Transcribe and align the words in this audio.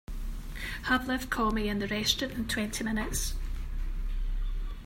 Have 0.85 1.07
Liv 1.07 1.29
call 1.29 1.51
me 1.51 1.69
in 1.69 1.77
the 1.77 1.87
restaurant 1.87 2.33
in 2.33 2.47
twenty 2.47 2.83
minutes. 2.83 3.35